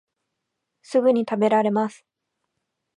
[0.81, 2.03] すぐたべられます